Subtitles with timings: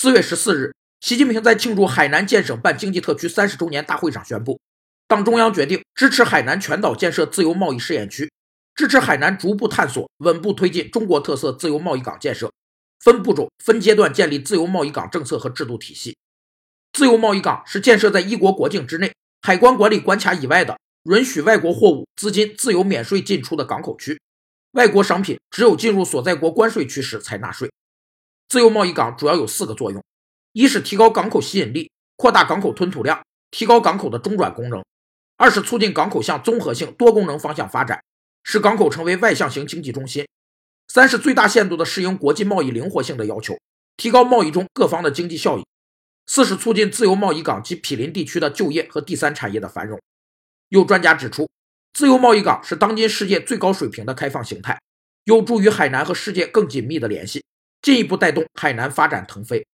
[0.00, 4.60] 四月十四日，习近平在庆祝海南建省办经济特区三十周年大会上宣布，
[5.08, 8.30] 党中央决定支持海南全岛建设自由贸易试验区，
[8.76, 12.48] 支持海南逐步探索、稳步推进中国特色自由贸易港建设，
[13.00, 16.16] 分步骤、分阶段建立自由贸易港政策和制度体系。
[16.92, 19.12] 自由贸易港是建设在一国国境之内、
[19.42, 20.78] 海关管理关卡以外的，
[21.10, 24.16] 允许外国货物、资金自由免税进出的港口区。
[24.74, 27.68] 外国商品只有进入所在国关税区时才纳税。
[28.48, 30.02] 自由贸易港主要有四个作用：
[30.52, 34.80] 一是提高港口吸引力，扩大港口吞吐量，提高港口的中转功能；
[35.36, 38.02] 二是促进港口向综合性、多功能方向发展，
[38.44, 40.24] 使港口成为外向型经济中心；
[40.88, 43.58] 三是最大限度地适应国际贸易灵活性的要求，
[43.98, 45.62] 提高贸易中各方的经济效益；
[46.26, 50.00] 四是促进自由贸易港及毗邻地区的就业和第三产业的繁荣。
[50.70, 51.48] 有专家指出。
[51.94, 54.78] 自由贸易港是当今世界最高水平的开放形态，
[55.24, 57.42] 有助于海南和世界更紧密的联系，
[57.82, 59.66] 进一步带动海南发展腾飞。